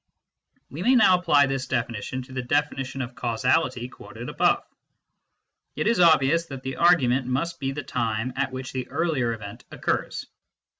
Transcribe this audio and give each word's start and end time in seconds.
We 0.71 0.81
may 0.81 0.95
now 0.95 1.15
apply 1.19 1.45
this 1.45 1.67
definition 1.67 2.23
to 2.23 2.33
the 2.33 2.41
definition 2.41 3.03
of 3.03 3.13
causality 3.13 3.87
quoted 3.87 4.29
above. 4.29 4.63
It 5.75 5.85
is 5.85 5.99
obvious 5.99 6.47
that 6.47 6.63
the 6.63 6.77
argument 6.77 7.27
must 7.27 7.59
be 7.59 7.71
the 7.71 7.83
time 7.83 8.33
at 8.35 8.51
which 8.51 8.71
the 8.73 8.89
earlier 8.89 9.31
event 9.31 9.63
occurs. 9.69 10.25